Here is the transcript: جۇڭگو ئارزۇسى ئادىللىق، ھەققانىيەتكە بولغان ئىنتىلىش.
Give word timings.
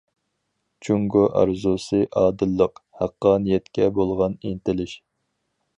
جۇڭگو 0.87 1.21
ئارزۇسى 1.41 2.01
ئادىللىق، 2.21 2.83
ھەققانىيەتكە 3.03 3.93
بولغان 3.99 4.39
ئىنتىلىش. 4.51 4.99